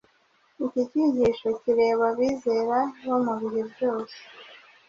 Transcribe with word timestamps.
Iki 0.65 0.81
cyigisho 0.89 1.47
kireba 1.61 2.03
abizera 2.13 2.77
bo 3.07 3.17
mu 3.25 3.33
bihe 3.41 3.61
byose. 3.71 4.17